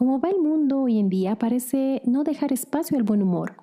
[0.00, 3.56] Como va el mundo hoy en día, parece no dejar espacio al buen humor.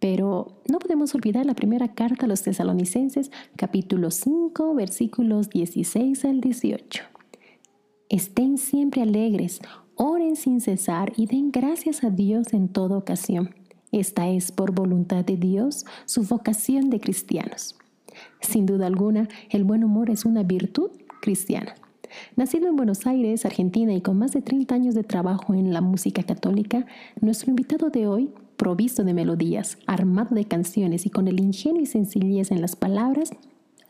[0.00, 6.40] Pero no podemos olvidar la primera carta a los tesalonicenses, capítulo 5, versículos 16 al
[6.40, 7.02] 18.
[8.08, 9.60] Estén siempre alegres,
[9.94, 13.54] oren sin cesar y den gracias a Dios en toda ocasión.
[13.90, 17.76] Esta es, por voluntad de Dios, su vocación de cristianos.
[18.40, 20.90] Sin duda alguna, el buen humor es una virtud
[21.20, 21.74] cristiana.
[22.36, 25.80] Nacido en Buenos Aires, Argentina, y con más de 30 años de trabajo en la
[25.80, 26.86] música católica,
[27.20, 31.86] nuestro invitado de hoy, provisto de melodías, armado de canciones y con el ingenio y
[31.86, 33.30] sencillez en las palabras,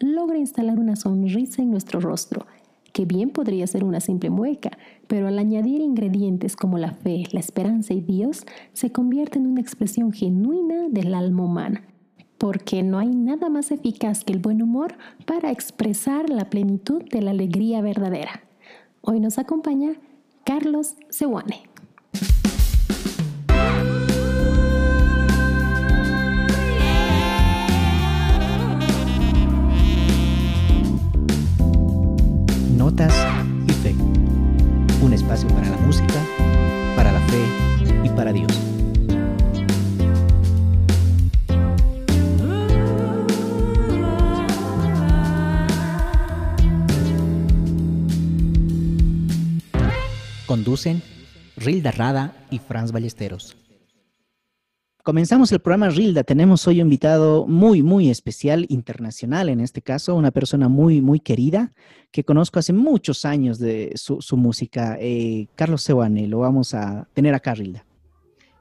[0.01, 2.47] logra instalar una sonrisa en nuestro rostro,
[2.93, 4.71] que bien podría ser una simple mueca,
[5.07, 9.61] pero al añadir ingredientes como la fe, la esperanza y Dios, se convierte en una
[9.61, 11.92] expresión genuina del alma humana
[12.43, 14.97] porque no hay nada más eficaz que el buen humor
[15.27, 18.43] para expresar la plenitud de la alegría verdadera.
[19.01, 19.93] Hoy nos acompaña
[20.45, 21.72] Carlos Sewane.
[50.73, 51.03] Conducen
[51.59, 53.59] Rilda Rada y Franz Ballesteros.
[55.05, 56.25] Comenzamos el programa Rilda.
[56.25, 61.21] Tenemos hoy un invitado muy, muy especial, internacional en este caso, una persona muy, muy
[61.21, 61.73] querida
[62.11, 66.27] que conozco hace muchos años de su, música, eh, Carlos Sewane.
[66.27, 67.85] Lo vamos a tener acá, Rilda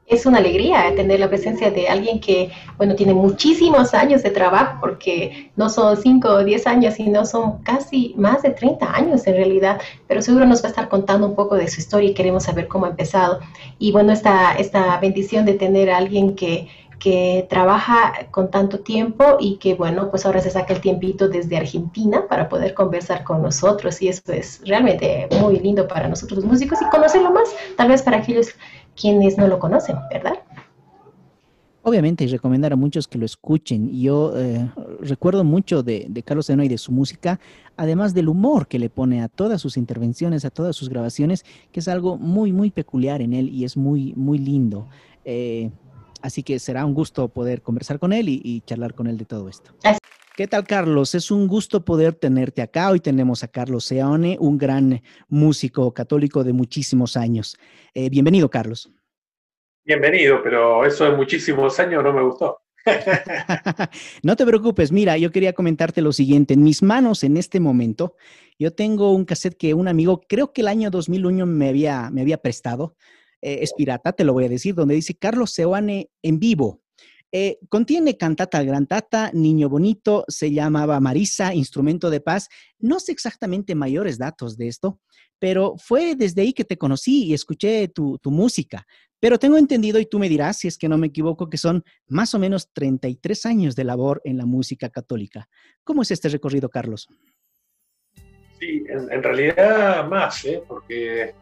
[0.06, 4.78] es una alegría tener la presencia de alguien que, bueno, tiene muchísimos años de trabajo,
[4.80, 9.36] porque no son 5 o 10 años, sino son casi más de 30 años en
[9.36, 12.44] realidad, pero seguro nos va a estar contando un poco de su historia y queremos
[12.44, 13.40] saber cómo ha empezado.
[13.78, 16.68] Y bueno, esta, esta bendición de tener a alguien que,
[17.02, 21.56] que trabaja con tanto tiempo y que, bueno, pues ahora se saca el tiempito desde
[21.56, 26.44] Argentina para poder conversar con nosotros y eso es realmente muy lindo para nosotros los
[26.44, 28.50] músicos y conocerlo más, tal vez para aquellos
[28.94, 30.34] quienes no lo conocen, ¿verdad?
[31.82, 33.90] Obviamente, y recomendar a muchos que lo escuchen.
[34.00, 37.40] Yo eh, recuerdo mucho de, Carlos Seno y de su música,
[37.76, 41.80] además del humor que le pone a todas sus intervenciones, a todas sus grabaciones, que
[41.80, 44.86] es algo muy, muy peculiar en él y es muy, muy lindo.
[45.24, 45.72] Eh,
[46.22, 49.48] así que será un gusto poder conversar con él y, charlar con él de todo
[49.48, 49.74] esto.
[50.34, 51.14] ¿Qué tal, Carlos?
[51.14, 52.90] Es un gusto poder tenerte acá.
[52.90, 57.58] Hoy tenemos a Carlos Seone, un gran músico católico de muchísimos años.
[57.92, 58.90] Eh, bienvenido, Carlos.
[59.84, 62.62] Bienvenido, pero eso de muchísimos años no me gustó.
[64.22, 66.54] no te preocupes, mira, yo quería comentarte lo siguiente.
[66.54, 68.16] En mis manos en este momento,
[68.58, 72.20] yo tengo un cassette que un amigo, creo que el año 2001 me había, me
[72.22, 72.96] había prestado.
[73.42, 76.80] Eh, es pirata, te lo voy a decir, donde dice Carlos Seoane en vivo.
[77.34, 82.48] Eh, contiene cantata grantata, Niño Bonito, se llamaba Marisa, Instrumento de Paz.
[82.78, 85.00] No sé exactamente mayores datos de esto,
[85.38, 88.86] pero fue desde ahí que te conocí y escuché tu, música.
[89.18, 91.82] Pero tengo entendido, y tú me dirás si es que no me equivoco, que son
[92.06, 95.48] más o menos 33 años de labor en la música católica.
[95.84, 97.08] ¿Cómo es este recorrido, Carlos?
[98.60, 100.62] Sí, en, realidad más, ¿eh?
[100.68, 101.34] porque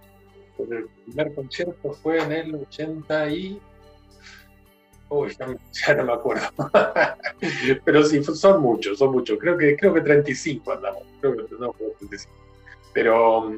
[0.71, 3.60] el primer concierto fue en el 80 y
[5.10, 5.37] Uy,
[5.87, 6.47] ya, no me acuerdo.
[7.84, 9.38] Pero sí, son muchos, son muchos.
[9.38, 11.03] Creo que, creo que 35 andamos.
[11.21, 12.32] Creo que no, 35.
[12.93, 13.53] Pero,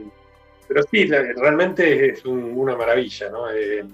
[0.69, 3.31] pero sí, realmente es una maravilla.
[3.55, 3.85] Eh,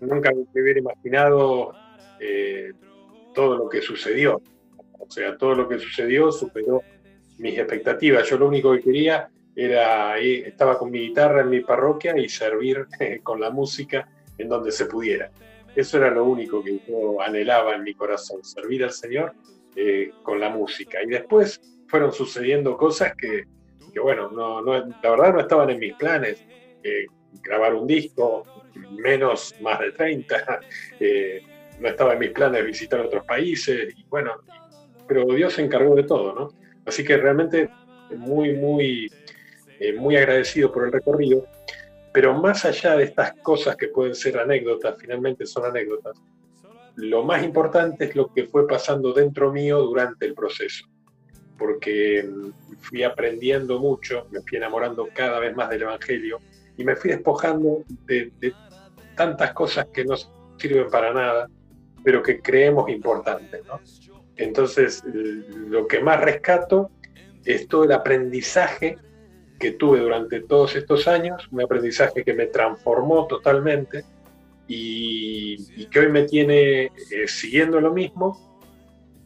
[0.00, 1.72] nunca me hubiera imaginado
[2.20, 2.72] eh,
[3.34, 4.40] todo lo que sucedió.
[4.98, 6.82] O sea, todo lo que sucedió superó
[7.38, 8.28] mis expectativas.
[8.28, 12.28] Yo lo único que quería era, eh, estaba con mi guitarra en mi parroquia y
[12.28, 12.86] servir
[13.22, 15.30] con la música en donde se pudiera.
[15.74, 19.34] Eso era lo único que yo anhelaba en mi corazón, servir al Señor
[19.74, 21.02] eh, con la música.
[21.02, 23.44] Y después fueron sucediendo cosas que,
[24.00, 26.44] bueno, no, la verdad no estaban en mis planes.
[26.82, 27.06] Eh,
[27.42, 28.44] grabar un disco,
[28.90, 30.60] menos más de 30,
[31.00, 31.42] eh,
[31.80, 34.34] no estaba en mis planes visitar otros países, y bueno,
[35.08, 36.48] pero Dios se encargó de todo, ¿no?
[36.86, 37.68] Así que realmente
[38.16, 39.10] muy, muy,
[39.92, 41.46] muy agradecido por el recorrido
[42.14, 46.16] pero más allá de estas cosas que pueden ser anécdotas, finalmente son anécdotas,
[46.94, 50.86] lo más importante es lo que fue pasando dentro mío durante el proceso,
[51.58, 56.38] porque mm, fui aprendiendo mucho, me fui enamorando cada vez más del Evangelio
[56.76, 58.30] y me fui despojando de,
[59.16, 60.14] tantas cosas que no
[60.56, 61.48] sirven para nada,
[62.04, 63.60] pero que creemos importantes.
[64.36, 66.92] Entonces, lo que más rescato
[67.44, 68.98] es todo el aprendizaje
[69.58, 74.04] que tuve durante todos estos años, un aprendizaje que me transformó totalmente
[74.66, 76.90] y, que hoy me tiene eh,
[77.26, 78.58] siguiendo lo mismo,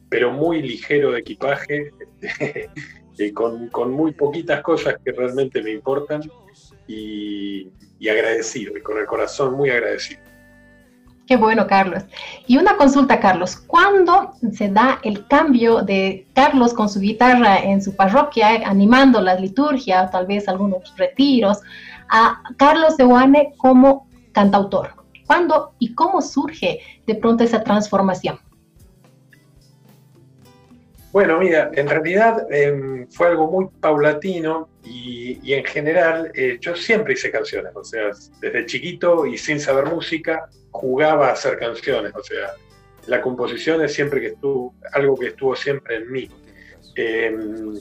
[0.08, 1.92] pero muy ligero de equipaje,
[3.34, 6.22] con, con, muy poquitas cosas que realmente me importan
[6.86, 10.27] y, y agradecido, y con el corazón muy agradecido.
[11.28, 12.04] Qué bueno, Carlos.
[12.46, 13.54] Y una consulta, Carlos.
[13.54, 19.38] ¿Cuándo se da el cambio de Carlos con su guitarra en su parroquia, animando las
[19.38, 21.58] liturgias, tal vez algunos retiros,
[22.08, 24.94] a Carlos de Guane como cantautor?
[25.26, 28.38] ¿Cuándo y cómo surge de pronto esa transformación?
[31.12, 37.14] Bueno, mira, en realidad em, fue algo muy paulatino y, en general eh, yo siempre
[37.14, 42.22] hice canciones, o sea, desde chiquito y sin saber música, jugaba a hacer canciones, o
[42.22, 42.54] sea,
[43.06, 46.30] la composición es siempre que estuvo, algo que estuvo siempre en mí.
[46.94, 47.74] Em,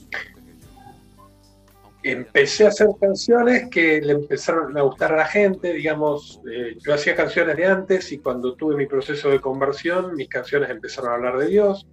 [2.04, 6.94] empecé a hacer canciones que le empezaron a gustar a la gente, digamos, eh, yo
[6.94, 11.16] hacía canciones de antes y cuando tuve mi proceso de conversión, mis canciones empezaron a
[11.16, 11.86] hablar de Dios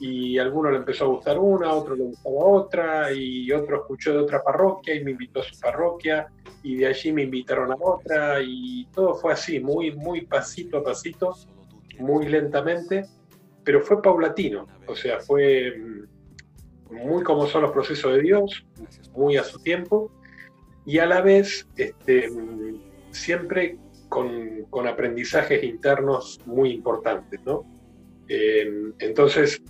[0.00, 3.76] y a alguno le empezó a gustar una, a otro le gustaba otra, y otro
[3.76, 6.28] escuchó de otra parroquia y me invitó a su parroquia,
[6.62, 10.84] y de allí me invitaron a otra, y todo fue así, muy, muy pasito a
[10.84, 11.34] pasito,
[11.98, 13.06] muy lentamente,
[13.64, 18.66] pero fue paulatino, o sea, fue mm, muy como son los procesos de Dios,
[19.14, 20.12] muy a su tiempo,
[20.86, 22.80] y a la vez este, mm,
[23.10, 23.78] siempre
[24.08, 27.64] con, con aprendizajes internos muy importantes, ¿no?
[28.28, 29.62] Eh, entonces,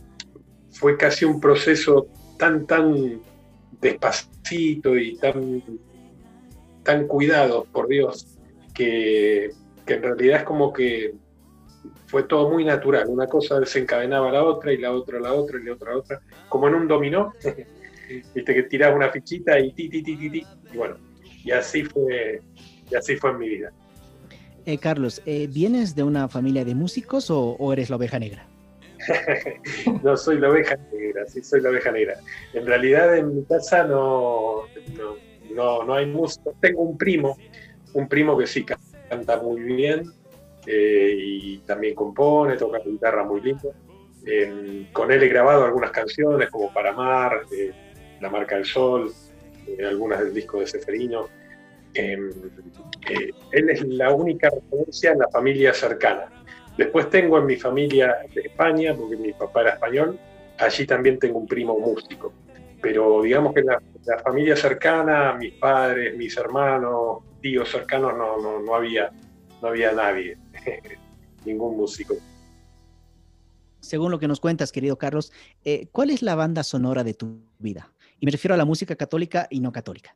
[0.73, 3.21] fue casi un proceso tan, tan
[3.81, 5.63] despacito y tan,
[6.83, 8.39] tan cuidado por Dios,
[8.75, 9.51] que,
[9.87, 11.15] en realidad es como que
[12.07, 13.07] fue todo muy natural.
[13.09, 15.91] Una cosa desencadenaba a la otra y la otra a la otra y la otra
[15.91, 17.33] a la otra, como en un dominó.
[18.35, 20.47] Viste que tirás una fichita y ti, ti, ti, ti, ti.
[20.73, 20.97] Y bueno,
[21.45, 22.41] y así fue,
[22.91, 23.73] y así fue en mi vida.
[24.65, 28.47] Eh, Carlos, eh, ¿vienes de una familia de músicos o eres la oveja negra?
[30.03, 32.19] no soy la oveja negra, sí soy la oveja negra.
[32.53, 34.65] En realidad en mi casa no,
[35.55, 36.51] no, no, hay música.
[36.61, 37.37] Tengo un primo,
[37.95, 38.65] un primo que sí
[39.09, 40.13] canta muy bien
[40.67, 43.73] eh, y también compone, toca guitarra muy lindo.
[44.93, 47.73] con él he grabado algunas canciones como Para Mar, eh,
[48.21, 49.13] La Marca del Sol,
[49.67, 51.29] eh, algunas del disco de Seferino.
[51.95, 52.31] Em,
[53.53, 56.38] él es la única referencia en la familia cercana
[56.79, 60.17] Después tengo en mi familia de España, porque mi papá era español,
[60.59, 62.33] allí también tengo un primo músico.
[62.81, 68.61] Pero digamos que la, la familia cercana, mis padres, mis hermanos, tíos cercanos, no, no,
[68.61, 69.11] no había,
[69.61, 70.39] no había nadie,
[71.45, 72.15] ningún músico.
[73.81, 75.33] Según lo que nos cuentas, querido Carlos,
[75.65, 77.93] eh, ¿cuál es la banda sonora de tu vida?
[78.21, 80.15] Y me refiero a la música católica y no católica.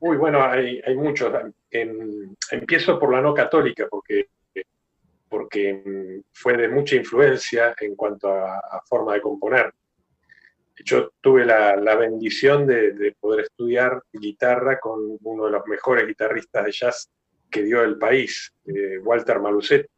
[0.00, 1.32] Uy, bueno, hay, hay muchos.
[1.70, 4.26] Em, empiezo por la no católica, porque
[5.36, 9.70] porque mm, fue de mucha influencia en cuanto a, forma de componer.
[10.82, 16.72] Yo tuve la, bendición de, poder estudiar guitarra con uno de los mejores guitarristas de
[16.72, 17.10] jazz
[17.50, 19.88] que dio el país, eh, Walter Malusetti.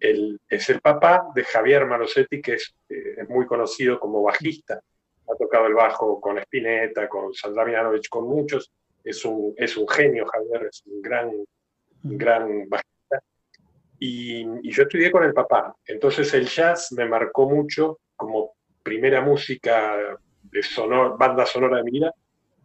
[0.00, 4.82] Él es el papá de Javier Malusetti, que es, eh, muy conocido como bajista.
[5.26, 8.70] Ha tocado el bajo con Spinetta, con Sandra Mianovich, con muchos.
[9.02, 11.30] Es un, es un genio, Javier, es un gran,
[12.02, 12.93] gran bajista
[13.98, 15.74] y, yo estudié con el papá.
[15.86, 19.96] Entonces el jazz me marcó mucho como primera música
[20.42, 22.12] de sonor, banda sonora de mi vida.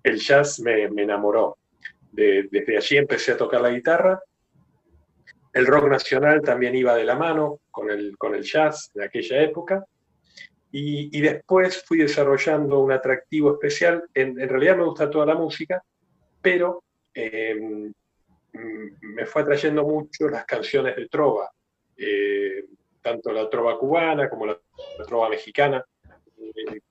[0.03, 1.57] El jazz me, enamoró.
[2.12, 4.19] desde allí empecé a tocar la guitarra.
[5.53, 9.41] El rock nacional también iba de la mano con el, con el jazz de aquella
[9.41, 9.86] época.
[10.71, 14.03] Y, después fui desarrollando un atractivo especial.
[14.13, 15.81] En, realidad me gusta toda la música,
[16.41, 16.83] pero
[17.13, 17.91] eh,
[18.53, 21.50] me fue atrayendo mucho las canciones de trova,
[21.98, 22.65] eh,
[23.01, 24.60] tanto la trova cubana como la,
[25.06, 25.84] trova mexicana.
[26.38, 26.82] Eh,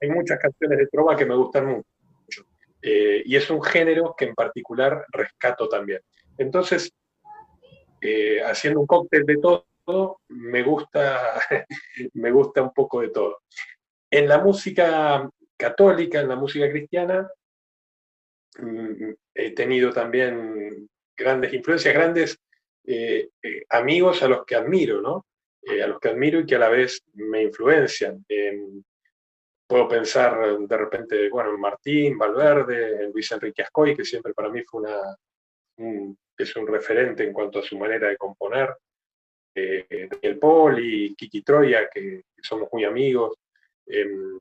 [0.00, 2.46] hay, muchas canciones de trova que me gustan mucho.
[2.80, 6.00] Eh, y es un género que en particular rescato también.
[6.36, 6.92] Entonces,
[8.44, 11.40] haciendo un cóctel de todo, me gusta,
[12.14, 13.38] me gusta un poco de todo.
[14.10, 17.28] En la música católica, en la música cristiana,
[18.58, 22.38] mm, he tenido también grandes influencias, grandes
[22.84, 25.26] eh, eh, amigos a los que admiro, ¿no?
[25.60, 28.24] Eh, a los que admiro y que a la vez me influencian.
[29.66, 34.48] puedo pensar de repente, bueno, en Martín, Valverde, en Luis Enrique Ascoy, que siempre para
[34.48, 35.16] mí fue una,
[36.38, 38.74] es un referente en cuanto a su manera de componer.
[39.54, 40.38] Daniel
[40.78, 43.36] y Kiki Troya, que, somos muy amigos.
[43.84, 44.38] Em,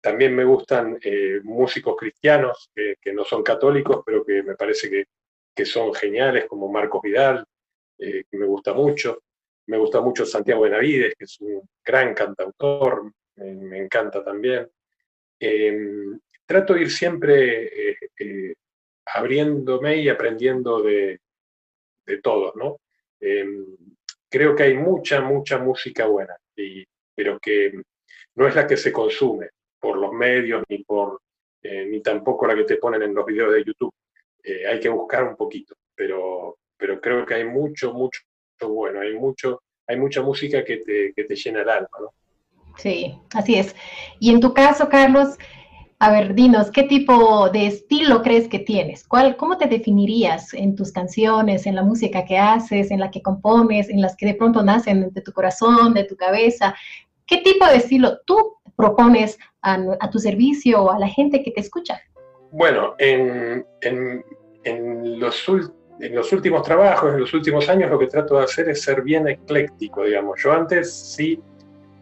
[0.00, 0.98] también me gustan
[1.42, 5.04] músicos cristianos que, no son católicos, pero que me parece que,
[5.64, 7.44] son geniales, como Marcos Vidal,
[7.98, 9.22] que me gusta mucho.
[9.68, 14.68] Me gusta mucho Santiago Benavides, que es un gran cantautor, me, encanta también.
[15.40, 17.96] Em, trato de ir siempre
[19.06, 21.20] abriéndome y aprendiendo de,
[22.06, 22.78] de todos, ¿no?
[23.20, 23.76] Em,
[24.28, 26.36] creo que hay mucha, mucha música buena,
[27.14, 27.80] pero que
[28.34, 31.20] no es la que se consume por los medios ni por
[31.62, 33.92] eh, ni tampoco la que te ponen en los videos de YouTube.
[34.46, 38.20] Eh, hay que buscar un poquito, pero, pero creo que hay mucho, mucho
[38.64, 42.10] bueno, hay mucho, hay mucha música que te, que te llena el alma, ¿no?
[42.78, 43.74] Sí, así es.
[44.20, 45.36] Y en tu caso, Carlos,
[45.98, 49.06] a ver, dinos, ¿qué tipo de estilo crees que tienes?
[49.06, 53.22] ¿Cuál, ¿Cómo te definirías en tus canciones, en la música que haces, en la que
[53.22, 56.74] compones, en las que de pronto nacen de tu corazón, de tu cabeza?
[57.26, 61.60] ¿Qué tipo de estilo tú propones a, tu servicio o a la gente que te
[61.60, 62.00] escucha?
[62.52, 63.64] Bueno, en,
[65.18, 65.48] los,
[66.00, 69.02] en los últimos trabajos, en los últimos años, lo que trato de hacer es ser
[69.02, 70.40] bien ecléctico, digamos.
[70.42, 71.40] Yo antes sí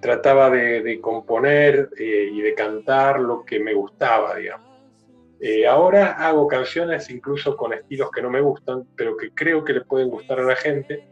[0.00, 4.74] trataba de, componer eh, y de cantar lo que me gustaba, digamos.
[5.40, 9.72] Eh, ahora hago canciones incluso con estilos que no me gustan, pero que creo que
[9.74, 11.04] le pueden gustar a la gente,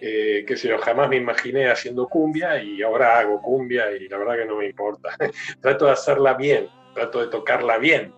[0.00, 4.18] eh, que si yo jamás me imaginé haciendo cumbia y ahora hago cumbia y la
[4.18, 5.10] verdad que no me importa.
[5.60, 8.12] trato de hacerla bien, trato de tocarla bien,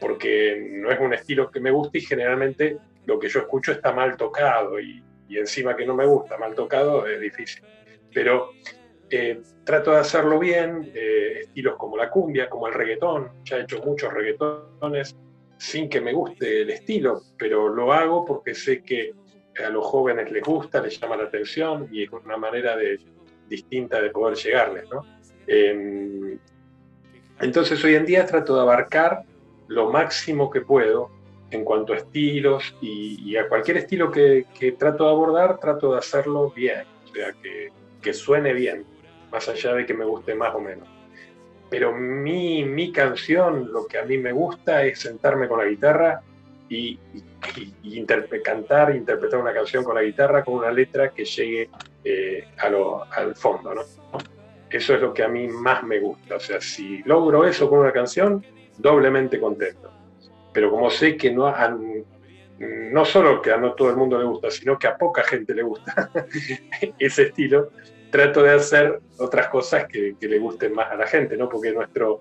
[0.00, 3.92] porque no es un estilo que me guste y generalmente lo que yo escucho está
[3.92, 7.62] mal tocado y, y encima que no me gusta mal tocado es difícil.
[8.12, 8.50] Pero
[9.12, 13.62] eh, trato de hacerlo bien, eh, estilos como la cumbia, como el reggaetón, ya he
[13.62, 15.16] hecho muchos reggaetones
[15.56, 19.12] sin que me guste el estilo, pero lo hago porque sé que
[19.64, 23.00] a los jóvenes les gusta, les llama la atención y es una manera de,
[23.48, 24.84] distinta de poder llegarles.
[25.48, 26.38] Em,
[27.40, 29.24] entonces hoy en día trato de abarcar
[29.70, 31.10] lo máximo que puedo
[31.52, 34.44] en cuanto a estilos y, a cualquier estilo que,
[34.76, 37.32] trato de abordar, trato de hacerlo bien, o sea,
[38.02, 38.84] que, suene bien
[39.30, 40.88] más allá de que me guste más o menos.
[41.68, 46.20] Pero mi, mi canción, lo que a mí me gusta es sentarme con la guitarra
[46.68, 46.98] y,
[48.42, 51.70] cantar, interpretar una canción con la guitarra con una letra que llegue
[52.02, 53.72] eh, al fondo.
[54.68, 56.36] Eso es lo que a mí más me gusta.
[56.36, 58.44] O sea, si logro eso con una canción,
[58.80, 59.90] doblemente contento.
[60.52, 61.52] Pero como sé que no,
[62.58, 65.54] no solo que a no todo el mundo le gusta, sino que a poca gente
[65.54, 66.10] le gusta
[66.98, 67.70] ese estilo,
[68.10, 71.48] trato de hacer otras cosas que, le gusten más a la gente, ¿no?
[71.48, 72.20] Porque nuestro,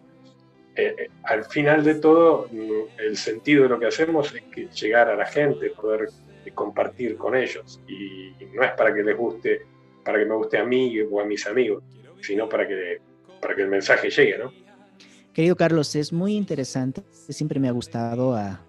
[0.76, 4.68] eh, eh, al final de todo, mm, el sentido de lo que hacemos es que
[4.68, 6.10] llegar a la gente, poder
[6.46, 7.82] eh, compartir con ellos.
[7.88, 9.66] Y no es para que les guste,
[10.06, 11.84] para que me guste a mí o a mis amigos,
[12.22, 13.00] sino para que,
[13.42, 14.54] para que el mensaje llegue, ¿no?
[15.34, 18.62] Querido Carlos, es muy interesante, siempre me ha gustado a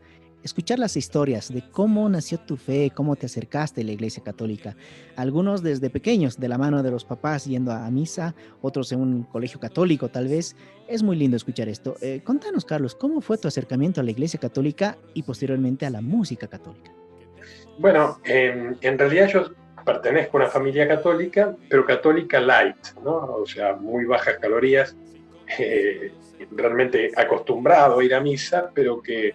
[0.43, 4.77] escuchar las historias de cómo nació tu fe, cómo te acercaste a la Iglesia Católica.
[5.17, 9.23] Algunos desde pequeños, de la mano de los papás yendo a misa, otros en un
[9.25, 10.55] colegio católico tal vez.
[10.87, 11.97] Es muy lindo escuchar esto.
[12.01, 16.01] Eh, contanos, Carlos, ¿cómo fue tu acercamiento a la Iglesia Católica y posteriormente a la
[16.01, 16.93] música católica?
[17.79, 19.51] Bueno, en realidad yo
[19.85, 23.17] pertenezco a una familia católica, pero católica light, ¿no?
[23.17, 24.95] O sea, muy bajas calorías,
[25.59, 26.13] eh,
[26.53, 29.33] realmente acostumbrado a ir a misa, pero que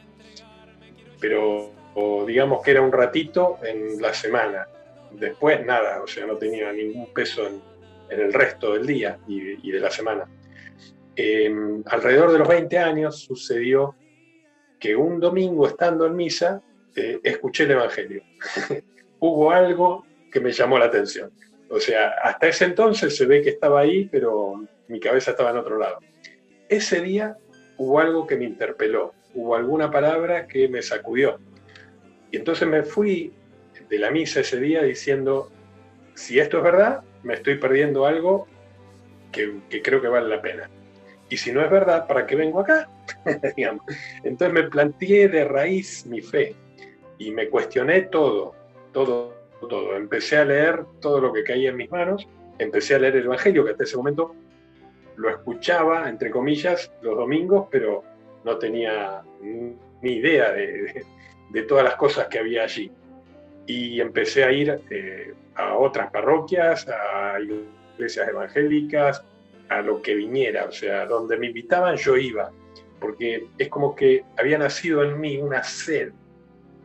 [1.20, 1.72] pero
[2.28, 4.68] digamos que era un ratito en la semana.
[5.12, 7.62] Después nada, o sea, no tenía ningún peso en,
[8.10, 10.30] el resto del día y, de la semana.
[11.16, 13.96] Em, alrededor de los 20 años sucedió
[14.80, 16.62] que un domingo estando en misa,
[16.96, 18.22] eh, escuché el Evangelio.
[19.20, 21.32] Hubo algo que me llamó la atención.
[21.70, 25.58] O sea, hasta ese entonces se ve que estaba ahí, pero mi cabeza estaba en
[25.58, 26.00] otro lado.
[26.70, 27.38] Ese día
[27.78, 31.40] hubo algo que me interpeló, hubo alguna palabra que me sacudió.
[32.32, 33.34] Y entonces me fui
[33.90, 35.52] de la misa ese día diciendo,
[36.16, 38.48] si esto es verdad, me estoy perdiendo algo
[39.32, 40.70] que, creo que vale la pena.
[41.30, 42.90] Y si no es verdad, ¿para qué vengo acá?
[44.24, 46.56] entonces me planteé de raíz mi fe
[47.18, 48.54] y me cuestioné todo,
[48.94, 49.96] todo, todo.
[49.96, 52.28] Empecé a leer todo lo que caía en mis manos,
[52.60, 54.36] empecé a leer el Evangelio, que hasta ese momento
[55.18, 58.04] lo escuchaba, entre comillas, los domingos, pero
[58.44, 61.06] no tenía ni idea de,
[61.68, 62.92] todas las cosas que había allí.
[63.66, 69.24] Y empecé a ir eh, a otras parroquias, a iglesias evangélicas,
[69.70, 72.52] a lo que viniera, o sea, donde me invitaban yo iba,
[73.00, 76.12] porque es como que había nacido en mí una sed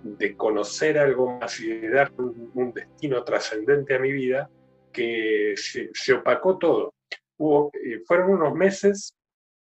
[0.02, 4.50] de conocer algo más y de dar un, destino trascendente a mi vida
[4.92, 6.94] que se, opacó todo.
[7.40, 9.16] Eh, fueron unos meses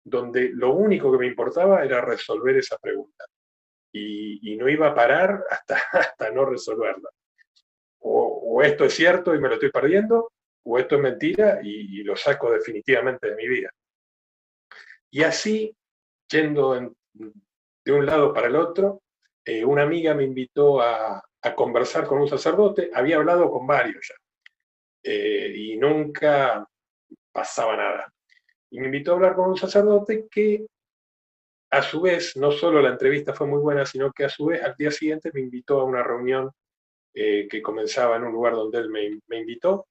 [0.04, 3.26] donde lo único que me importaba era resolver esa pregunta.
[3.94, 7.10] Y, no iba a parar hasta, hasta no resolverla.
[8.00, 10.32] O, esto es cierto y me lo estoy perdiendo,
[10.64, 13.70] o esto es mentira y, lo saco definitivamente de mi vida.
[15.12, 15.76] Y así,
[16.30, 16.74] yendo
[17.14, 19.04] de un lado para el otro,
[19.46, 21.24] eh, una amiga me invitó a,
[21.56, 24.16] conversar con un sacerdote, había hablado con varios ya,
[25.02, 26.68] eh, y nunca
[27.38, 28.12] pasaba nada.
[28.72, 30.66] Y me invitó a hablar con un sacerdote que
[31.70, 34.64] a su vez, no solo la entrevista fue muy buena, sino que a su vez
[34.64, 36.50] al día siguiente me invitó a una reunión
[37.14, 39.88] eh, que comenzaba en un lugar donde él me, invitó.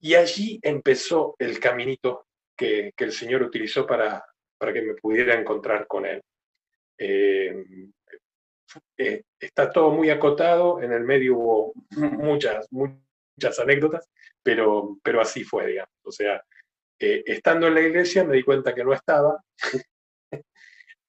[0.00, 2.26] Y allí empezó el caminito
[2.56, 4.24] que, el Señor utilizó para,
[4.58, 6.20] para que me pudiera encontrar con Él.
[6.98, 7.64] Eh,
[9.38, 14.10] está todo muy acotado, en el medio hubo muchas, muchas anécdotas,
[14.44, 15.90] pero, pero así fue, digamos.
[16.04, 16.40] O sea,
[17.00, 19.42] eh, estando en la iglesia me di cuenta que no estaba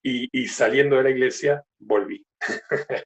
[0.01, 2.25] y, saliendo de la iglesia volví.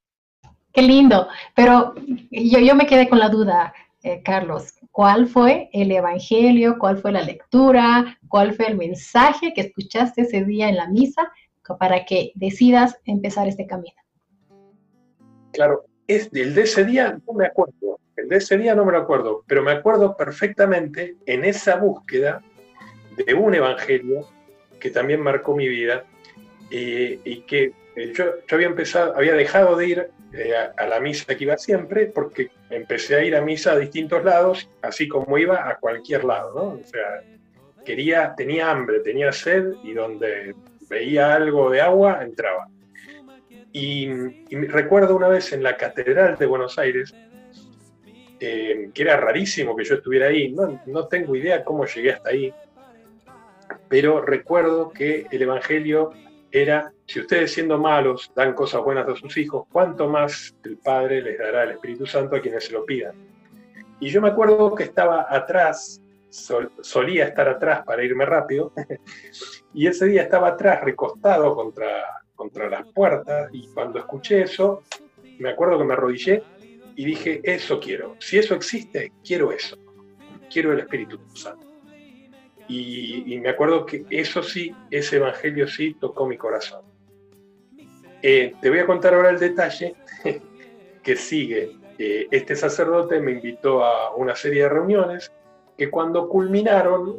[0.71, 1.95] Qué lindo, pero
[2.29, 6.77] yo, yo me quedé con la duda, eh, Carlos, ¿cuál fue el Evangelio?
[6.77, 8.19] ¿Cuál fue la lectura?
[8.27, 11.33] ¿Cuál fue el mensaje que escuchaste ese día en la misa
[11.79, 13.95] para que decidas empezar este camino?
[15.51, 18.91] Claro, es, el de ese día no me acuerdo, el de ese día no me
[18.91, 22.41] lo acuerdo, pero me acuerdo perfectamente en esa búsqueda
[23.15, 24.27] de un evangelio
[24.79, 26.05] que también marcó mi vida
[26.71, 31.35] eh, y que eh, yo, había empezado, había dejado de ir eh, a, la misa
[31.35, 35.69] que iba siempre porque empecé a ir a misa a distintos lados, así como iba
[35.69, 36.79] a cualquier lado.
[36.81, 37.21] O sea,
[37.85, 40.55] quería, tenía hambre, tenía sed y donde
[40.89, 42.67] veía algo de agua entraba.
[43.71, 44.07] Y,
[44.67, 47.13] recuerdo una vez en la Catedral de Buenos Aires,
[48.39, 52.29] eh, que era rarísimo que yo estuviera ahí, no, no tengo idea cómo llegué hasta
[52.29, 52.53] ahí,
[53.87, 56.11] pero recuerdo que el Evangelio
[56.51, 61.21] era, si ustedes siendo malos dan cosas buenas a sus hijos, ¿cuánto más el Padre
[61.21, 63.15] les dará el Espíritu Santo a quienes se lo pidan?
[63.99, 68.73] Y yo me acuerdo que estaba atrás, solía estar atrás para irme rápido,
[69.73, 72.03] y ese día estaba atrás, recostado contra,
[72.39, 74.81] contra las puertas y cuando escuché eso,
[75.39, 76.41] me acuerdo que me arrodillé
[76.95, 78.15] y dije, eso quiero.
[78.19, 79.77] Si eso existe, quiero eso.
[80.49, 81.67] Quiero el Espíritu Santo.
[82.69, 86.81] Y, me acuerdo que eso sí, ese Evangelio sí tocó mi corazón.
[88.21, 89.95] Eh, te voy a contar ahora el detalle
[91.03, 91.75] que sigue.
[91.97, 95.29] Eh, este sacerdote me invitó a una serie de reuniones
[95.77, 97.17] que cuando culminaron,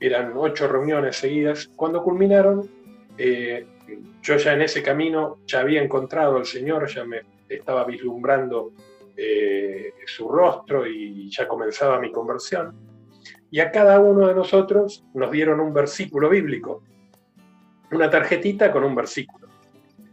[0.00, 2.68] eran ocho reuniones seguidas, cuando culminaron,
[3.18, 3.66] eh,
[4.22, 8.72] yo ya en ese camino ya había encontrado al Señor, ya me estaba vislumbrando
[9.16, 12.74] eh, su rostro y ya comenzaba mi conversión.
[13.50, 16.82] Y a cada uno de nosotros nos dieron un versículo bíblico,
[17.90, 19.48] una tarjetita con un versículo.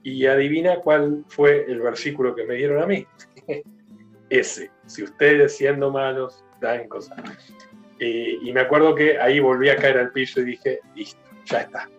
[0.03, 3.05] Y adivina cuál fue el versículo que me dieron a mí.
[4.29, 7.17] Ese, si ustedes siendo malos dan cosas.
[7.99, 11.89] y me acuerdo que ahí volví a caer al piso y dije, listo, ya está,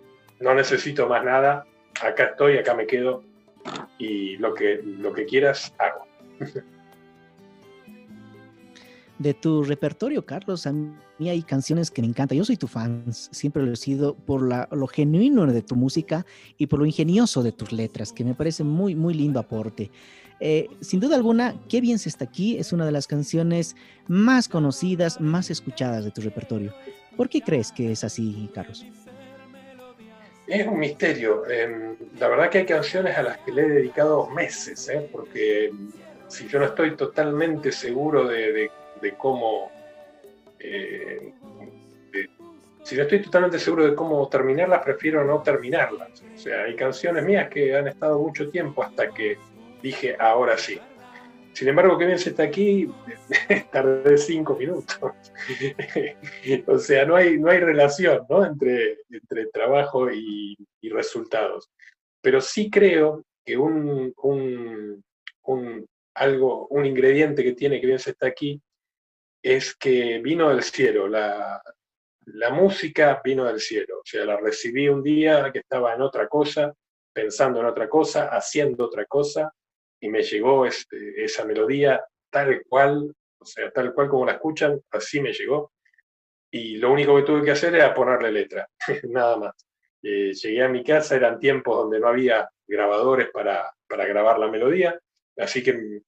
[0.40, 1.66] no necesito más nada,
[2.02, 3.22] acá estoy, acá me quedo
[3.98, 6.06] y lo que, lo que quieras hago.
[9.18, 12.36] De tu repertorio, Carlos, a mí hay canciones que me encantan.
[12.36, 16.26] Yo soy tu fan, siempre lo he sido por lo genuino de tu música
[16.58, 19.90] y por lo ingenioso de tus letras, que me parece muy, muy lindo aporte.
[20.38, 23.74] Eh, sin duda alguna, Qué bien se está aquí es una de las canciones
[24.06, 26.74] más conocidas, más escuchadas de tu repertorio.
[27.16, 28.84] ¿Por qué crees que es así, Carlos?
[30.46, 31.48] Es un misterio.
[31.48, 35.08] Em, la verdad que hay canciones a las que le he dedicado meses, ¿eh?
[35.10, 35.72] porque
[36.28, 38.70] si yo no estoy totalmente seguro de,
[39.16, 39.70] cómo...
[40.58, 41.32] Eh,
[42.82, 46.22] si no estoy totalmente seguro de cómo terminarlas, prefiero no terminarlas.
[46.34, 49.38] O sea, hay canciones mías que han estado mucho tiempo hasta que
[49.82, 50.80] dije, ahora sí.
[51.56, 52.86] Sin embargo, se está aquí,
[53.72, 54.98] tardé cinco minutos.
[56.66, 61.70] o sea, no hay, no hay relación Entre, entre trabajo y, resultados.
[62.20, 68.60] Pero sí creo que un, un, algo, un ingrediente que tiene se está aquí
[69.42, 71.08] es que vino del cielo.
[71.08, 71.62] La,
[72.26, 74.00] la música vino del cielo.
[74.00, 76.74] O sea, la recibí un día que estaba en otra cosa,
[77.14, 79.50] pensando en otra cosa, haciendo otra cosa,
[80.00, 84.80] y me llegó este, esa melodía tal cual, o sea, tal cual como la escuchan,
[84.90, 85.72] así me llegó.
[86.50, 88.68] Y lo único que tuve que hacer era ponerle letra,
[89.04, 89.54] nada más.
[90.02, 94.48] Eh, llegué a mi casa, eran tiempos donde no había grabadores para, para grabar la
[94.48, 94.98] melodía,
[95.36, 96.02] así que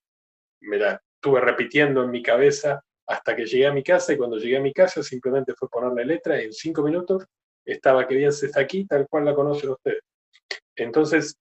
[0.60, 4.36] me la estuve repitiendo en mi cabeza hasta que llegué a mi casa y cuando
[4.36, 7.24] llegué a mi casa simplemente fue ponerle letra y en cinco minutos
[7.64, 10.02] estaba que bien se está aquí, tal cual la conocen ustedes.
[10.76, 11.36] Entonces,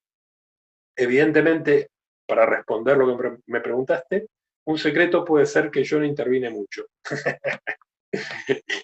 [0.95, 1.89] evidentemente,
[2.27, 4.27] para responder lo que me preguntaste,
[4.65, 6.85] un secreto puede ser que yo no intervine mucho.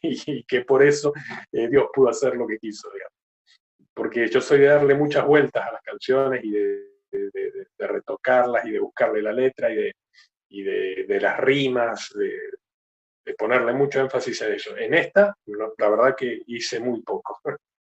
[0.01, 1.13] y que por eso
[1.51, 2.89] eh, Dios pudo hacer lo que quiso.
[3.93, 6.89] Porque yo soy de darle muchas vueltas a las canciones y de,
[7.77, 9.69] retocarlas y de buscarle la letra
[10.49, 14.75] y de, las rimas, de, ponerle mucho énfasis a eso.
[14.77, 15.35] En esta,
[15.77, 17.39] la verdad que hice muy poco.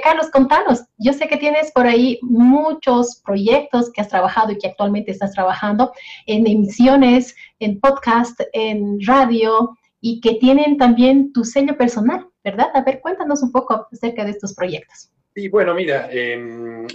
[0.00, 4.68] Carlos, contanos, yo sé que tienes por ahí muchos proyectos que has trabajado y que
[4.68, 5.92] actualmente estás trabajando
[6.26, 12.68] en emisiones, en podcast, en radio y que tienen también tu sello personal, ¿verdad?
[12.74, 15.10] A ver, cuéntanos un poco acerca de estos proyectos.
[15.34, 16.86] Sí, bueno, mira, em,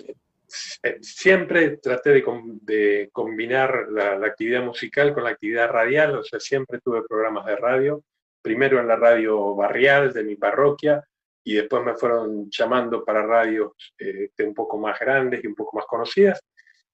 [0.84, 6.40] eh, siempre traté de, combinar la, la, actividad musical con la actividad radial, o sea,
[6.40, 8.04] siempre tuve programas de radio,
[8.42, 11.04] primero en la radio barrial de mi parroquia,
[11.48, 15.78] y después me fueron llamando para radios eh, un poco más grandes y un poco
[15.78, 16.42] más conocidas.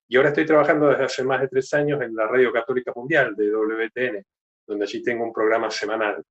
[0.09, 3.33] Y ahora estoy trabajando desde hace más de tres años en la Radio Católica Mundial
[3.33, 4.25] de WTN,
[4.67, 6.21] donde allí tengo un programa semanal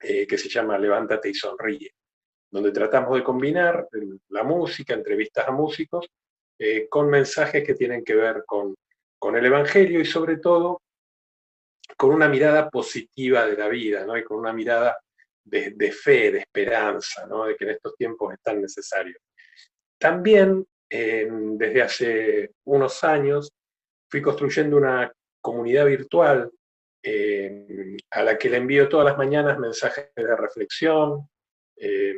[0.00, 1.90] eh, que se llama Levántate y Sonríe,
[2.52, 3.88] donde tratamos de combinar
[4.28, 6.06] la música, entrevistas a músicos,
[6.56, 8.76] eh, con mensajes que tienen que ver con,
[9.18, 10.82] con el Evangelio y sobre todo
[11.96, 14.16] con una mirada positiva de la vida, ¿no?
[14.16, 14.98] y con una mirada
[15.48, 17.44] de, fe, de esperanza, ¿no?
[17.44, 19.16] de que en estos tiempos es tan necesario.
[19.98, 23.50] También, desde hace unos años,
[24.10, 26.50] fui construyendo una comunidad virtual
[27.02, 31.28] eh, a la que le envío todas las mañanas mensajes de reflexión,
[31.76, 32.14] eh,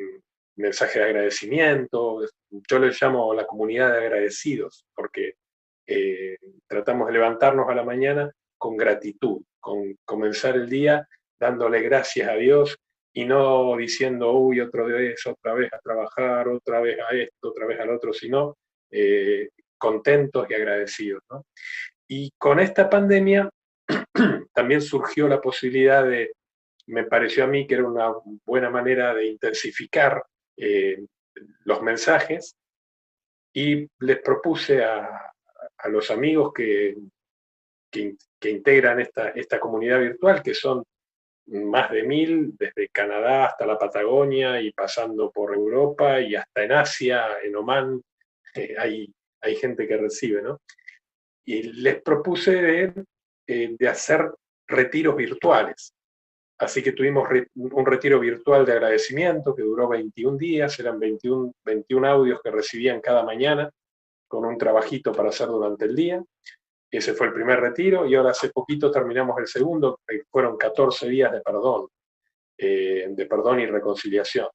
[0.56, 2.20] mensajes de agradecimiento.
[2.50, 5.34] Yo le llamo la comunidad de agradecidos, porque
[5.86, 11.06] eh, tratamos de levantarnos a la mañana con gratitud, con comenzar el día
[11.38, 12.78] dándole gracias a Dios
[13.12, 17.66] y no diciendo, uy, otra vez, otra vez a trabajar, otra vez a esto, otra
[17.66, 18.56] vez al otro, sino
[18.90, 21.22] eh, contentos y agradecidos.
[22.08, 23.48] Y con esta pandemia
[24.54, 26.32] también surgió la posibilidad de,
[26.86, 28.12] me pareció a mí que era una
[28.44, 30.22] buena manera de intensificar
[30.56, 31.04] eh,
[31.64, 32.56] los mensajes
[33.52, 35.26] y les propuse a,
[35.88, 36.94] los amigos que,
[37.90, 40.84] que, que integran esta, esta comunidad virtual, que son
[41.50, 46.72] más de mil, desde Canadá hasta la Patagonia y pasando por Europa y hasta en
[46.72, 48.02] Asia, en Omán,
[48.54, 50.60] eh, hay, hay gente que recibe, ¿no?
[51.44, 53.04] Y les propuse de,
[53.46, 54.30] eh, hacer
[54.68, 55.94] retiros virtuales.
[56.58, 62.06] Así que tuvimos un retiro virtual de agradecimiento que duró 21 días, eran 21, 21
[62.06, 63.70] audios que recibían cada mañana
[64.28, 66.22] con un trabajito para hacer durante el día.
[66.90, 71.08] Ese fue el primer retiro y ahora hace poquito terminamos el segundo, que fueron 14
[71.08, 71.88] días de perdón,
[72.58, 74.48] eh, de perdón y reconciliación.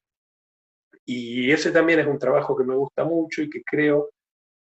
[1.05, 4.09] Y ese también es un trabajo que me gusta mucho y que creo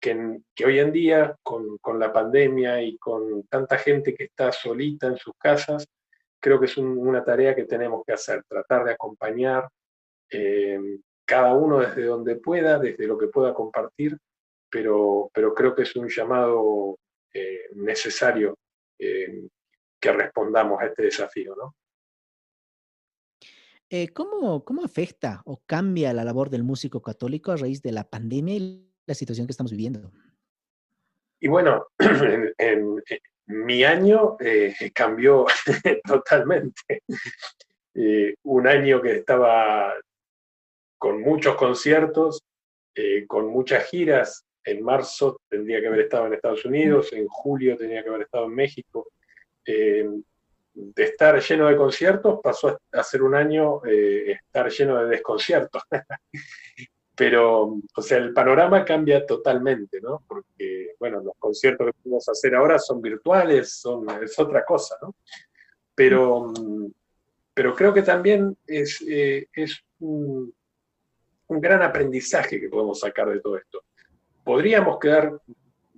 [0.01, 4.51] que, que hoy en día, con, con, la pandemia y con tanta gente que está
[4.51, 5.87] solita en sus casas,
[6.41, 9.69] creo que es una tarea que tenemos que hacer, tratar de acompañar
[10.31, 14.19] eh, cada uno desde donde pueda, desde lo que pueda compartir,
[14.69, 16.97] pero, pero creo que es un llamado
[17.35, 18.59] eh, necesario
[18.99, 19.49] eh,
[19.99, 21.55] que respondamos a este desafío.
[21.57, 21.75] ¿no?
[23.89, 28.05] Eh, ¿cómo, ¿Cómo afecta o cambia la labor del músico católico a raíz de la
[28.05, 30.13] pandemia y la situación que estamos viviendo?
[31.41, 31.87] Y bueno,
[32.59, 33.03] en,
[33.47, 34.37] mi año
[34.95, 35.47] cambió
[36.07, 37.03] totalmente.
[38.45, 39.95] un año que estaba
[40.99, 42.43] con muchos conciertos,
[43.27, 48.03] con muchas giras, en marzo tendría que haber estado en Estados Unidos, en julio tenía
[48.03, 49.09] que haber estado en México.
[49.65, 50.09] Eh,
[50.75, 55.83] de estar lleno de conciertos pasó a ser un año eh, estar lleno de desconciertos.
[57.15, 60.25] Pero, o sea, el panorama cambia totalmente, ¿no?
[60.27, 65.15] Porque, bueno, los conciertos que podemos hacer ahora son virtuales, son, es otra cosa, ¿no?
[65.95, 66.53] Pero,
[67.53, 70.55] pero creo que también es, eh, es un,
[71.49, 73.85] un gran aprendizaje que podemos sacar de todo esto
[74.45, 75.41] podríamos quedar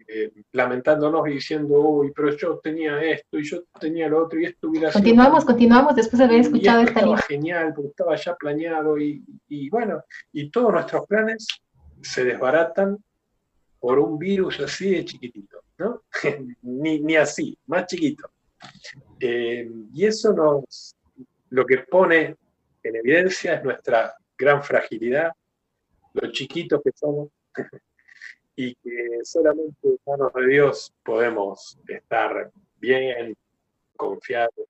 [0.07, 4.45] eh, lamentándonos y diciendo, uy, pero yo tenía esto y yo tenía lo otro y
[4.45, 5.03] esto hubiera sido...
[5.03, 9.71] Continuamos, continuamos después de haber escuchado esta Estaba genial, porque estaba ya planeado y, y,
[9.71, 10.03] bueno,
[10.33, 11.47] y todos nuestros planes
[12.03, 12.99] se desbaratan
[13.81, 16.03] por un virus así de chiquitito, ¿no?
[16.63, 18.31] ni, ni, así, más chiquito.
[19.21, 20.95] Eh, y eso nos,
[21.51, 22.37] lo que pone
[22.83, 25.33] en evidencia es nuestra gran fragilidad,
[26.13, 27.29] lo chiquitos que somos
[28.57, 33.37] y que solamente en manos de Dios podemos estar bien,
[33.97, 34.69] confiados,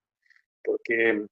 [0.63, 1.27] porque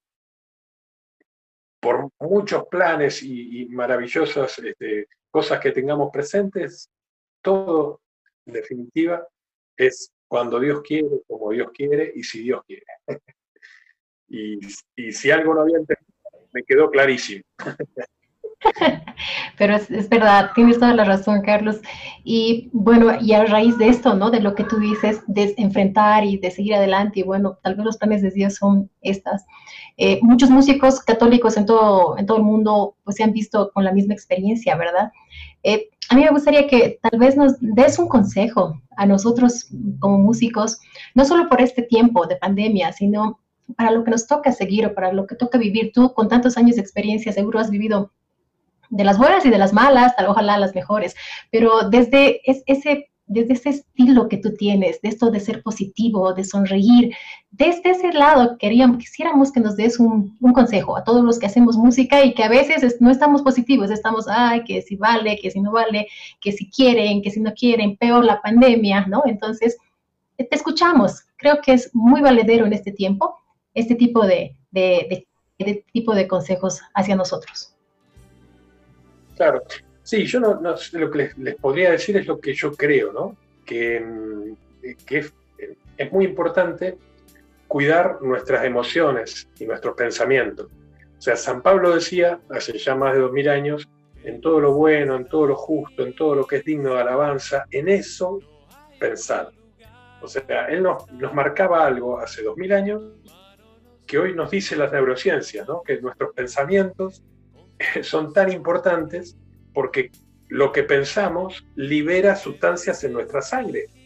[1.81, 6.89] por muchos planes y, maravillosas este, cosas que tengamos presentes,
[7.41, 8.01] todo,
[8.47, 9.27] en definitiva,
[9.77, 12.85] es cuando Dios quiere, como Dios quiere y si Dios quiere.
[14.29, 14.61] y,
[14.97, 17.43] y si algo no había entendido, me quedó clarísimo.
[19.59, 21.81] Pero es, verdad, tienes toda la razón, Carlos.
[22.25, 24.31] Y bueno, y a raíz de esto, ¿no?
[24.31, 27.85] De lo que tú dices, de enfrentar y de seguir adelante, y bueno, tal vez
[27.85, 29.45] los planes de Dios son estas.
[29.97, 33.85] Eh, muchos músicos católicos en todo, en todo el mundo pues se han visto con
[33.85, 35.13] la misma experiencia, ¿verdad?
[35.63, 39.69] Eh, a mí me gustaría que tal vez nos des un consejo a nosotros
[40.01, 40.81] como músicos,
[41.15, 43.41] no solo por este tiempo de pandemia, sino
[43.77, 45.93] para lo que nos toca seguir o para lo que toca vivir.
[45.93, 48.13] Tú con tantos años de experiencia seguro has vivido
[48.93, 51.17] de las buenas y de las malas, tal ojalá las mejores,
[51.51, 56.45] pero desde ese desde ese estilo que tú tienes, de esto de ser positivo, de
[56.45, 57.15] sonreír,
[57.51, 61.77] desde ese lado queríamos, quisiéramos que nos des un, consejo a todos los que hacemos
[61.77, 65.61] música y que a veces no estamos positivos, estamos, ay, que si vale, que si
[65.61, 66.09] no vale,
[66.43, 69.23] que si quieren, que si no quieren, peor la pandemia, ¿no?
[69.25, 69.79] Entonces,
[70.37, 71.23] te escuchamos.
[71.37, 73.37] Creo que es muy valedero en este tiempo
[73.73, 74.57] este tipo de
[75.93, 77.72] tipo de consejos hacia nosotros.
[79.43, 79.65] Claro,
[80.05, 80.61] sí, yo no,
[80.93, 83.37] lo que les, podría decir es lo que yo creo, ¿no?
[83.67, 84.57] Que, mm,
[85.11, 86.97] es, muy importante
[87.67, 90.67] cuidar nuestras emociones y nuestros pensamientos.
[90.67, 93.89] O sea, San Pablo decía, hace ya más de dos mil años,
[94.23, 97.01] en todo lo bueno, en todo lo justo, en todo lo que es digno de
[97.01, 98.39] alabanza, en eso
[99.01, 99.51] pensar.
[100.21, 103.03] O sea, él nos, nos marcaba algo hace dos mil años
[104.07, 105.83] que hoy nos dice las neurociencias, ¿no?
[105.83, 107.25] que nuestros pensamientos
[108.03, 109.37] son tan importantes
[109.75, 110.11] porque
[110.49, 113.87] lo que pensamos libera sustancias en nuestra sangre.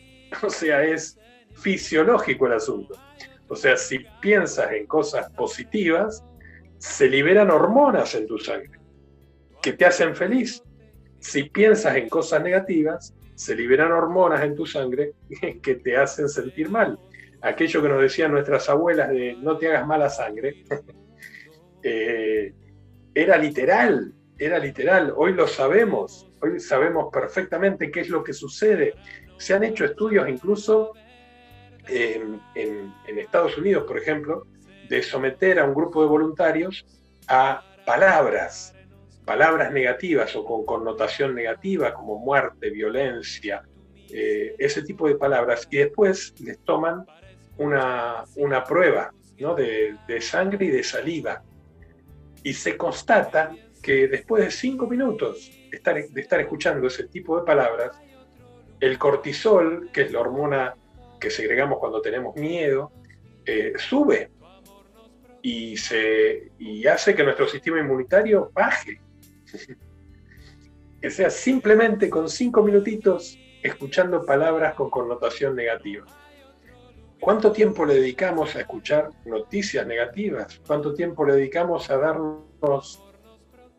[0.43, 1.19] O sea, es
[1.55, 2.95] fisiológico el asunto.
[3.49, 6.25] O sea, si piensas en cosas positivas,
[6.79, 8.79] se liberan hormonas en tu sangre
[9.63, 10.63] que te hacen feliz.
[11.21, 15.13] Si piensas en cosas negativas, se liberan hormonas en tu sangre
[15.63, 16.99] que te hacen sentir mal.
[17.41, 20.65] Aquello que nos decían nuestras abuelas de no te hagas mala sangre,
[21.83, 22.55] eh,
[23.17, 25.15] era literal, era literal.
[25.17, 28.95] Hoy lo sabemos, hoy sabemos perfectamente qué es lo que sucede.
[29.39, 30.93] Se han hecho estudios incluso
[31.89, 32.43] en,
[33.07, 34.47] Estados Unidos, por ejemplo,
[34.91, 36.85] de someter a un grupo de voluntarios
[37.27, 38.75] a palabras,
[39.25, 43.63] palabras negativas o con connotación negativa como muerte, violencia,
[44.13, 47.07] eh, ese tipo de palabras, y después les toman
[47.57, 48.25] una,
[48.69, 51.43] prueba de, de, sangre y de saliva
[52.47, 58.01] y se constata que después de cinco minutos de estar, escuchando ese tipo de palabras,
[58.79, 60.77] el cortisol, que es la hormona
[61.19, 62.93] que segregamos cuando tenemos miedo,
[63.45, 64.31] eh, sube
[65.43, 69.01] y, se, y hace que nuestro sistema inmunitario baje.
[71.03, 76.07] que sea simplemente con cinco minutitos escuchando palabras con connotación negativa.
[77.21, 80.61] ¿Cuánto tiempo le dedicamos a escuchar noticias negativas?
[80.67, 83.03] ¿Cuánto tiempo le dedicamos a darnos,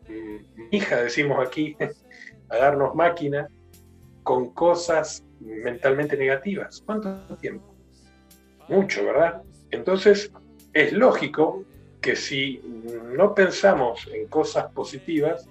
[0.08, 1.76] mm, hija decimos aquí,
[2.50, 3.48] a darnos máquina
[4.22, 6.82] con cosas mentalmente negativas?
[6.84, 7.74] ¿Cuánto tiempo?
[8.68, 9.42] Mucho, ¿verdad?
[9.70, 10.30] Entonces,
[10.72, 11.64] es lógico
[12.00, 12.60] que si
[13.16, 15.48] no pensamos en cosas positivas,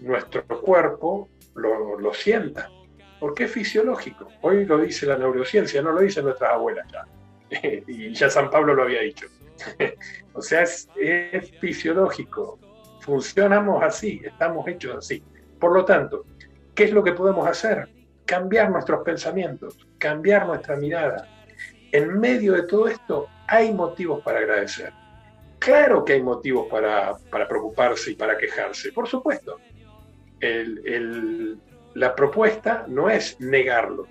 [0.00, 2.70] nuestro cuerpo lo, lo sienta,
[3.20, 4.28] porque es fisiológico.
[4.42, 7.04] Hoy lo dice la neurociencia, no lo dicen nuestras abuelas ya.
[7.86, 9.26] y ya San Pablo lo había dicho.
[10.32, 10.88] o sea, es,
[11.60, 12.58] fisiológico,
[13.00, 15.22] funcionamos así, estamos hechos así.
[15.58, 16.24] Por lo tanto,
[16.74, 17.88] ¿qué es lo que podemos hacer?
[18.24, 21.28] Cambiar nuestros pensamientos, cambiar nuestra mirada.
[21.92, 24.92] En medio de todo esto hay motivos para agradecer.
[25.58, 27.16] Claro que hay motivos para,
[27.48, 29.58] preocuparse y para quejarse, por supuesto.
[31.94, 34.08] la propuesta no es negarlos,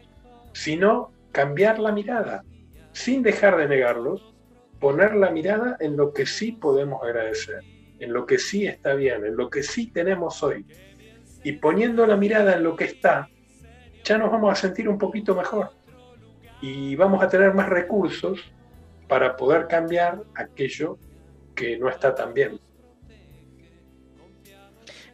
[0.53, 2.43] sino cambiar la mirada,
[2.93, 4.33] sin dejar de negarlos,
[4.79, 7.61] poner la mirada en lo que sí podemos agradecer,
[7.99, 10.65] en lo que sí está bien, en lo que sí tenemos hoy.
[11.43, 13.29] Y poniendo la mirada en lo que está,
[14.03, 15.71] ya nos vamos a sentir un poquito mejor
[16.61, 18.39] y vamos a tener más recursos
[19.07, 20.97] para poder cambiar aquello
[21.55, 22.59] que no está tan bien.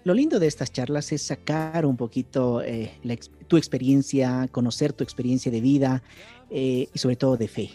[0.04, 2.92] Lo lindo de estas charlas es sacar un poquito eh,
[3.48, 6.04] tu experiencia, conocer tu experiencia de vida,
[6.50, 7.70] eh, y sobre todo de fe.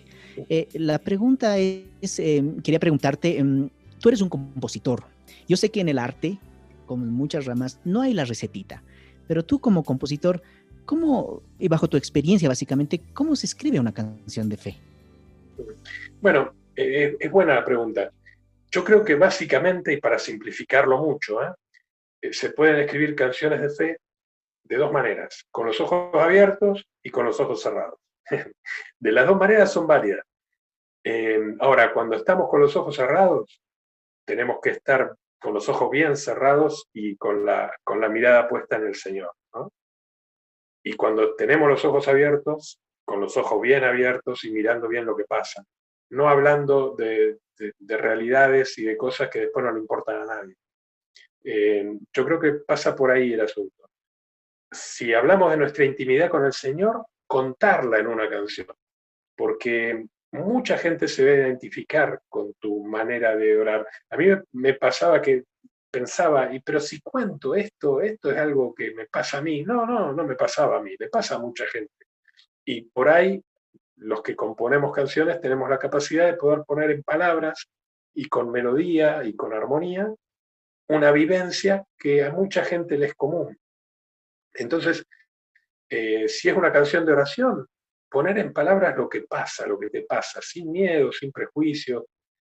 [0.48, 3.68] Eh, la pregunta es, em, quería preguntarte, em,
[4.00, 5.04] tú eres un compositor.
[5.48, 6.38] Yo sé que en el arte,
[6.86, 8.82] como en muchas ramas, no hay la recetita,
[9.26, 10.42] pero tú como compositor,
[10.84, 14.76] ¿cómo, y bajo tu experiencia básicamente, cómo se escribe una canción de fe?
[16.20, 18.10] Bueno, eh, es buena la pregunta.
[18.70, 21.52] yo creo que básicamente, y para simplificarlo mucho, ¿eh?
[22.24, 23.98] Eh, se pueden escribir canciones de fe
[24.64, 27.98] de dos maneras, con los ojos abiertos y con los ojos cerrados.
[28.98, 30.24] de las dos maneras son válidas.
[31.60, 33.60] ahora, cuando estamos con los ojos cerrados,
[34.26, 38.76] tenemos que estar con los ojos bien cerrados y con la, con la mirada puesta
[38.76, 39.32] en el Señor.
[40.86, 45.16] Y cuando tenemos los ojos abiertos, con los ojos bien abiertos y mirando bien lo
[45.16, 45.64] que pasa,
[46.10, 47.38] no hablando de,
[47.80, 50.56] realidades y de cosas que después no le importan a nadie.
[51.42, 53.88] Eh, yo creo que pasa por ahí el asunto.
[54.70, 58.68] Si hablamos de nuestra intimidad con el Señor, contarla en una canción,
[59.36, 63.86] porque mucha gente se ve identificar con tu manera de orar.
[64.10, 65.44] A mí me pasaba que
[65.90, 69.62] pensaba, y pero si cuento esto, esto es algo que me pasa a mí.
[69.62, 72.06] No, no, no me pasaba a mí, le pasa a mucha gente.
[72.64, 73.40] Y por ahí,
[73.96, 77.68] los que componemos canciones tenemos la capacidad de poder poner en palabras
[78.12, 80.12] y con melodía y con armonía
[80.88, 83.56] una vivencia que a mucha gente le es común.
[84.52, 85.04] Entonces,
[85.88, 87.66] eh, si es una canción de oración,
[88.10, 92.06] poner en palabras lo que pasa, lo que te pasa, sin miedo, sin prejuicio.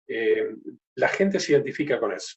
[0.06, 0.54] Eh,
[0.96, 2.36] la gente se identifica con eso.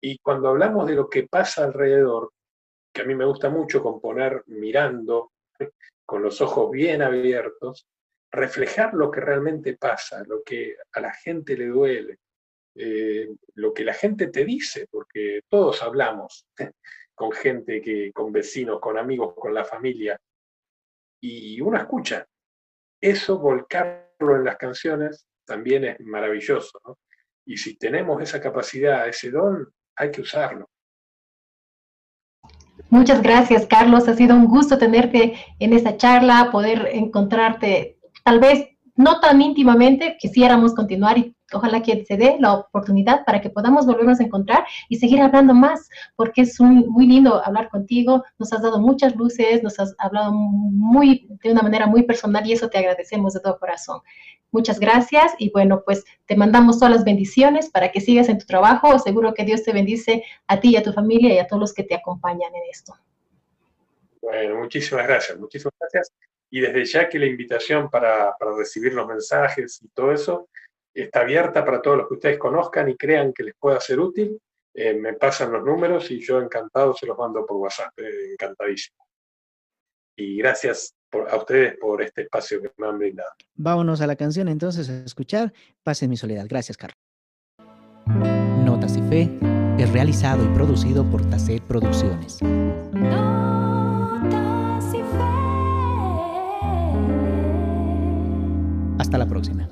[0.00, 2.32] Y cuando hablamos de lo que pasa alrededor,
[2.92, 5.32] que a mí me gusta mucho componer mirando,
[6.06, 7.86] con los ojos bien abiertos,
[8.30, 12.18] reflejar lo que realmente pasa, lo que a la gente le duele,
[12.74, 16.46] eh, lo que la gente te dice, porque todos hablamos
[17.14, 20.18] con gente, que, con vecinos, con amigos, con la familia,
[21.20, 22.26] y uno escucha,
[23.00, 26.78] eso, volcarlo en las canciones, también es maravilloso.
[27.46, 30.68] Y si tenemos esa capacidad, ese don, hay que usarlo.
[32.90, 34.08] Muchas gracias, Carlos.
[34.08, 40.16] Ha sido un gusto tenerte en esta charla, poder encontrarte tal vez no tan íntimamente,
[40.18, 44.64] quisiéramos continuar y ojalá que se dé la oportunidad para que podamos volvernos a encontrar
[44.88, 49.62] y seguir hablando más, porque es muy lindo hablar contigo, nos has dado muchas luces,
[49.62, 53.58] nos has hablado muy, de una manera muy personal y eso te agradecemos de todo
[53.58, 54.00] corazón.
[54.50, 58.46] Muchas gracias y bueno, pues te mandamos todas las bendiciones para que sigas en tu
[58.46, 58.98] trabajo.
[59.00, 61.74] Seguro que Dios te bendice a ti y a tu familia y a todos los
[61.74, 62.94] que te acompañan en esto.
[64.22, 66.12] Bueno, muchísimas gracias, muchísimas gracias.
[66.50, 70.48] Y desde ya que la invitación para, para recibir los mensajes y todo eso,
[70.94, 74.38] está abierta para todos los que ustedes conozcan y crean que les pueda ser útil.
[74.72, 79.04] Eh, me pasan los números y yo encantado se los mando por WhatsApp, eh, encantadísimo.
[80.16, 80.94] Y gracias
[81.30, 83.30] a ustedes por este espacio que me han brindado.
[83.54, 85.52] Vámonos a la canción entonces a escuchar
[85.82, 86.46] Paz mi soledad.
[86.48, 86.98] Gracias, Carlos.
[88.64, 89.30] Notas y Fe
[89.78, 92.42] es realizado y producido por Tasset Producciones.
[92.42, 93.24] Notas
[94.94, 95.04] y Fe.
[98.98, 99.68] Hasta la próxima.